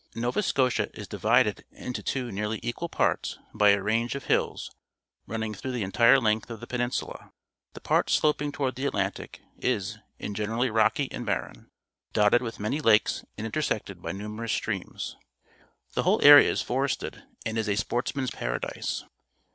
[0.25, 4.71] —Nova Scotia i s divided into two nearly equal parts by a range of hills,
[5.27, 7.29] running through the entire length oFthe peimisulaT
[7.73, 11.69] The part sloping toward THe Atlantic, is, in generalj rocky jind barren,
[12.13, 17.59] dotted with manj^ lakes and intersected by numerous sti'eams^_JThe whole area is forest ed and
[17.59, 19.05] is a sportsman's paradi.se.